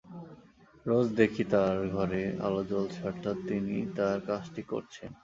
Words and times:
রোজ 0.85 1.07
রাতে 1.07 1.17
দেখি 1.19 1.43
তাঁর 1.51 1.75
ঘরে 1.95 2.23
আলো 2.45 2.61
জ্বলছে 2.69 2.99
অর্থাৎ 3.09 3.37
তিনি 3.49 3.75
তাঁর 3.97 4.17
কাজটি 4.27 4.61
করছেন। 4.71 5.09